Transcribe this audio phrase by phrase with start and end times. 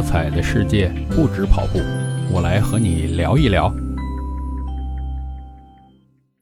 [0.00, 1.78] 多彩的世界不止跑步，
[2.32, 3.70] 我来和你聊一聊。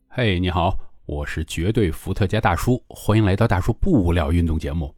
[0.06, 4.94] 嘿，你好，我是绝对伏特加大叔，欢迎来到大叔不无聊运动节目。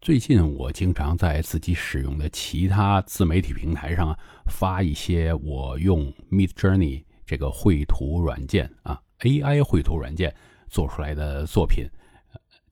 [0.00, 10.34] 最近我经常在自己使用的其他自媒体平台上啊发一些我用 Mid Journey 这个绘图软件啊，AI 绘图软件
[10.68, 11.88] 做出来的作品。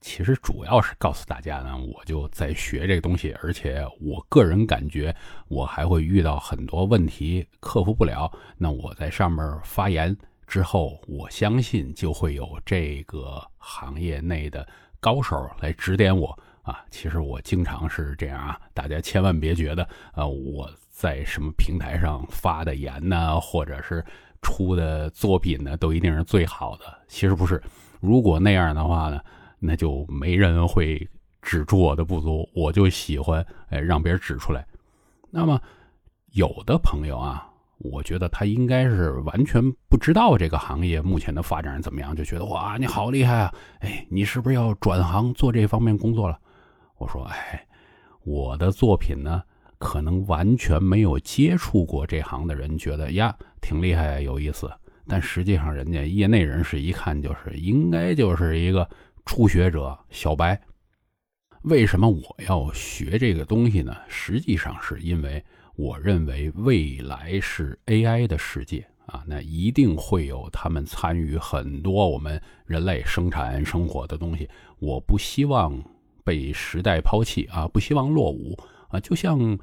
[0.01, 5.13] 其实主要是告诉大家呢，我就在学这个东西，而且我个人感觉
[5.49, 8.31] 我还会遇到很多问题克服不了。
[8.57, 10.15] 那我在上面发言
[10.47, 14.65] 之后，我相信就会有这个行业内的
[15.01, 16.79] 高手来指点我啊。
[16.89, 24.03] 其实我经常是这样啊，大家千万别觉得呃我在什么平台上发的言呢，或者是
[24.41, 26.85] 出的作品呢，都一定是最好的。
[27.09, 27.61] 其实不是，
[27.99, 29.21] 如果那样的话呢。
[29.59, 31.07] 那就没人会
[31.41, 34.65] 指出我的不足，我就喜欢哎让别人指出来。
[35.29, 35.61] 那么
[36.31, 43.53] 有的朋友啊，我觉得他应该是完全不知道这个行业目前的发展怎么样，就觉得哇你好厉害啊！
[43.79, 46.39] 哎，你是不是要转行做这方面工作了？
[46.97, 47.65] 我说哎，
[48.23, 49.43] 我的作品呢，
[49.77, 54.69] 可能完全没有接触过这行的人觉得呀挺厉害有意思，
[55.07, 58.89] 但实际上人家业内人士一看就是应该就是一个。
[59.31, 60.59] 初学者小白，
[61.61, 63.95] 为什么我要学这个东西呢？
[64.07, 74.49] 实际上是因为我认为未来是 AI 的世界啊，那一定会有他们参与很多我们人类生产生活的东西。
[74.79, 75.79] 我不希望
[76.23, 78.99] 被时代抛弃啊，不希望落伍啊。
[78.99, 79.55] 就像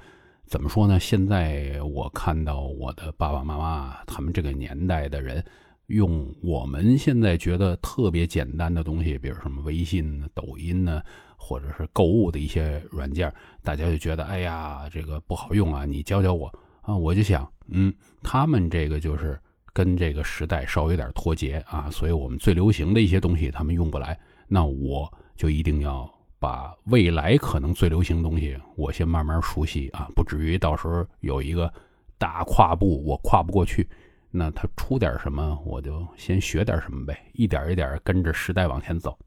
[0.45, 1.01] 怎么说呢？
[1.01, 5.45] 现在我看到我的爸爸妈妈他们这个年代的人。
[5.89, 11.01] 用我们现在觉得特别简单的东西，比如什么微信、抖音呢，
[11.37, 16.97] 或者是购物的一些软件，大家就觉得哎呀，这个不好用啊，你教教我啊。
[16.97, 19.39] 我就想，嗯，他们这个就是
[19.73, 31.73] 跟这个时代稍微有点脱节啊，所以我们最流行的一些东西他们用不来，那我就一定要把未来可能最流行的东西，我先慢慢熟悉啊，不至于到时候有一个
[32.19, 33.89] 大跨步我跨不过去。
[34.36, 39.19] 那他出点什么，我就先学点什么呗，一点一点跟着时代往前走。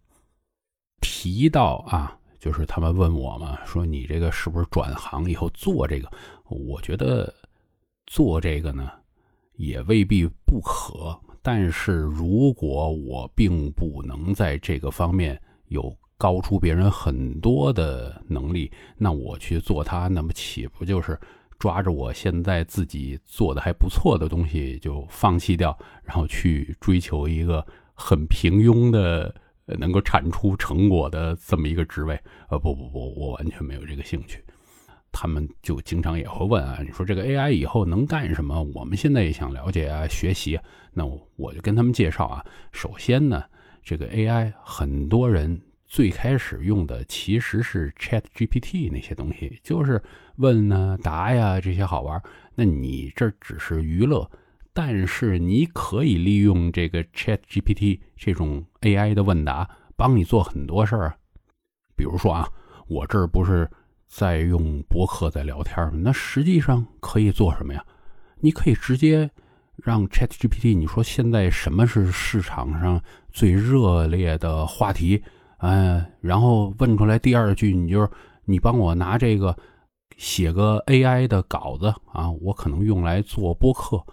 [1.02, 6.08] 提到啊，就是他们问我嘛，说你这个是不是转行以后做这个？
[6.48, 7.34] 我觉得
[8.06, 8.92] 做这个呢，
[9.56, 11.20] 也未必不可。
[11.42, 21.20] 但是如果我并不能在这个方面有高出别人很多的能力，那我去做它，那么岂不就是？
[21.60, 32.18] 抓着我现在自己做的还不错的东西就放弃掉，然后去追求一个很平庸的能够产出成果的这么一个职位。
[32.50, 34.42] 呃，不不不，我完全没有这个兴趣。
[35.12, 38.64] 他们就经常也会问啊，你说这个 AI 以后能干什么？
[38.74, 40.58] 我们现在也想了解啊，学习。
[40.94, 41.06] 那
[41.36, 43.44] 我就跟他们介绍啊，首先呢，
[43.84, 45.62] 这个 AI 很多人。
[45.92, 50.00] 最开始用的其实是 Chat GPT 那些东西，就是
[50.40, 52.22] 问呢答呀这些好玩。
[52.56, 54.30] 那你这只是娱乐，
[54.74, 61.14] 但是你可以利用这个 Chat GPT 这种 AI 的问答，帮你做很多事儿。
[61.96, 62.50] 比如说啊，
[62.88, 63.70] 我这儿不是
[64.08, 66.00] 在用博客在聊天吗？
[66.04, 67.86] 那实际上可以做什么呀？
[68.42, 69.30] 你可以直接
[69.76, 73.02] 让 Chat GPT，你说现在什么是市场上
[73.32, 75.22] 最热烈的话题？
[75.60, 78.10] 嗯，然后问出来第二句，你就是
[78.46, 79.58] 你帮我拿这个
[80.20, 84.04] 写个 AI 的稿子啊，我可能用来做播客。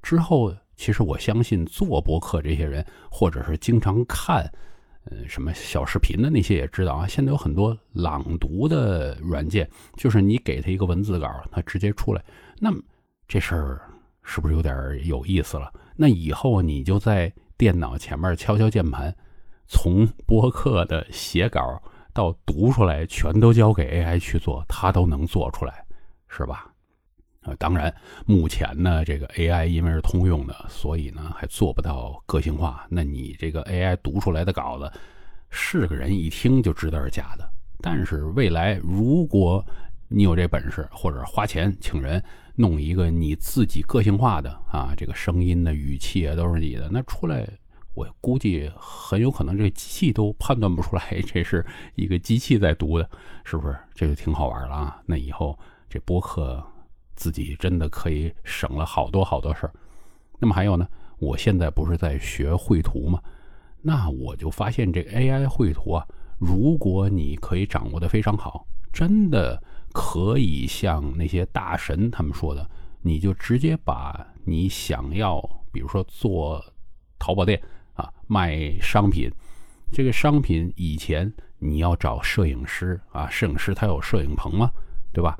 [0.00, 4.48] 之后，其实我相信做播客这些人，或者是经常看
[5.10, 12.24] 嗯什么小视频的那些也知道啊，现在有很多朗读的软件，就是你给他一个文字稿，他直接出来。
[12.60, 12.80] 那么
[13.26, 13.82] 这事儿
[14.22, 15.72] 是不是有点有意思了？
[15.96, 19.12] 那以后你就在电脑前面敲敲键盘。
[19.66, 21.60] 从播客的写稿
[22.18, 25.84] 到读出来，全都交给 AI 去做，它都能做出来，
[26.26, 26.66] 是吧？
[27.42, 27.94] 啊，当然，
[28.26, 32.84] 目前呢，这个 AI 因为是通用的，所以呢还做不到个性化。
[32.90, 34.90] 那你这个 AI 读出来的稿子，
[35.48, 37.48] 是个人一听就知道是假的。
[37.80, 39.64] 但是未来，如果
[40.08, 42.20] 你有这本事，或者花钱请人
[42.56, 47.48] 弄一个你自己个性化的啊，这个声音的语气啊都是你的，那出来。
[47.98, 51.66] 我估计很有可能这个机器都判断不出来，这是
[51.96, 53.10] 一个机器在读的，
[53.44, 53.76] 是不是？
[53.92, 55.02] 这就挺好玩了啊！
[55.04, 55.58] 那以后
[55.90, 56.64] 这播客
[57.16, 59.72] 自己真的可以省了好多好多事儿。
[60.38, 60.86] 那么还有呢，
[61.18, 63.20] 我现在不是在学绘图吗？
[63.82, 66.06] 那我就发现这个 AI 绘图啊，
[66.38, 69.60] 如果你可以掌握的非常好，真的
[69.92, 72.70] 可以像那些大神他们说的，
[73.02, 75.40] 你就直接把你想要，
[75.72, 76.64] 比如说做
[77.18, 77.60] 淘宝店，
[78.28, 79.28] 卖商品，
[79.90, 84.70] 这个商品以前你要找摄影师啊，摄影师他有摄影棚吗？
[85.12, 85.36] 对吧？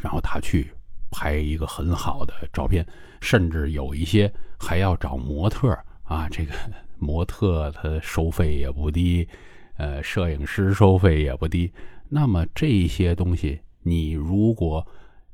[0.00, 0.72] 然后他去
[1.10, 2.84] 拍一个很好的照片，
[3.20, 5.68] 甚至有一些还要找模特
[6.04, 6.52] 啊，这个
[6.98, 9.28] 模特他收费也不低，
[9.76, 11.70] 呃，摄影师收费也不低。
[12.08, 14.86] 那么这些东西，你如果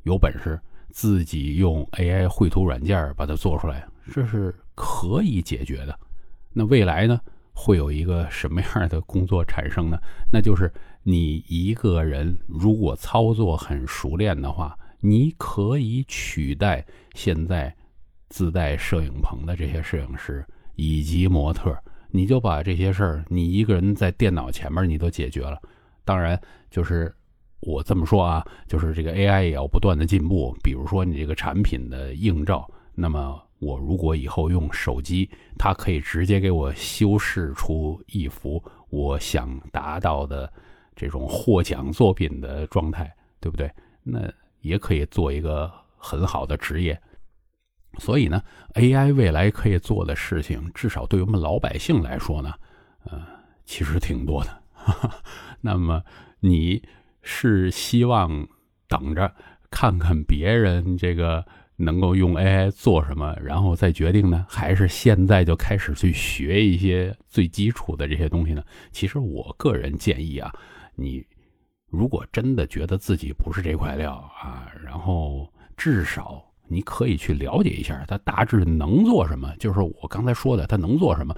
[0.03, 5.99] 有本事自己用 AI 绘图软件把它做出来，这是可以解决的。
[6.53, 7.21] 那未来呢，
[7.53, 9.99] 会有一个什么样的工作产生呢？
[10.33, 10.73] 那就是
[11.03, 16.85] 你一个人如果操作很熟练的话，你可以取代
[17.15, 17.75] 现在
[18.29, 21.77] 自带摄影棚的这些摄影师以及模特，
[22.11, 25.61] 你就把这些事儿，你一个人在电脑前面你都解决了。
[26.05, 26.41] 当然，
[26.71, 27.15] 就是
[27.61, 30.57] 我这么说啊，就是这个 AI 也要不断的进步。
[30.63, 35.29] 比如说你这个产品的映照，那么我如果以后用手机，
[35.59, 40.53] 它可以直接给我修饰出一幅我想达到的
[40.95, 43.71] 这种获奖作品的状态，对不对？
[44.03, 44.21] 那
[44.61, 47.01] 也可以做一个很好的职业。
[47.99, 48.41] 所以呢
[48.75, 52.55] ，AI 未来可以做的事情，至少对于我们老百姓来说呢，
[53.05, 53.27] 呃，
[53.65, 54.63] 其实挺多的。
[55.61, 56.03] 那么
[56.41, 56.83] 你
[57.23, 58.47] 是希望
[58.89, 59.35] 等着
[59.71, 61.45] 看看别人这个
[61.81, 64.45] 能够用 AI 做什么，然后再决定呢？
[64.49, 68.63] 还是现在就开始去学一些最基础的这些东西呢？
[68.91, 70.53] 其实我个人建议啊，
[70.97, 71.25] 你
[71.89, 79.55] 如果真的觉得自己不是这块料啊，然后至少你可以去了解一下它大致能做什么。
[79.61, 81.33] 就是我刚才说的，它能做什么？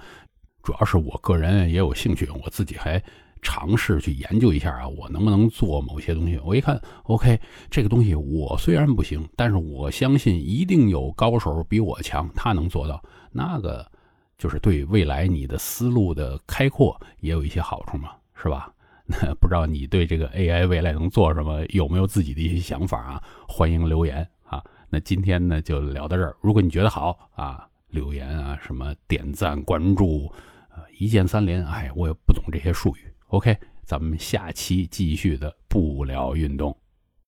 [0.63, 3.01] 主要是我个人也有兴趣，我自己还。
[3.41, 6.39] 尝试去研究一下啊，我能不能做某些东西？
[6.43, 7.39] 我一看，OK，
[7.69, 13.03] 这个东西我虽然不行，但是我相信一定有高手比我强，他能做到。
[13.31, 13.89] 那个
[14.37, 18.71] 就是对未来你的思路的开阔也有一些好处嘛，是吧？
[19.05, 23.23] 那不知道你对这个 AI 未来能做什么有没有自己的一些想法啊？
[23.47, 24.63] 欢迎留言啊！
[24.89, 26.33] 那今天呢就聊到这儿。
[26.39, 30.31] 如果你觉得好啊，留言啊，什么点赞、关注，
[30.69, 31.65] 呃，一键三连。
[31.65, 33.10] 哎，我也不懂这些术语。
[33.31, 36.77] OK，咱们下期继续的不聊运动。